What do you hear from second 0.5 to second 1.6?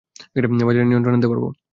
বাজার নিয়ন্ত্রণে আনতে পারবো।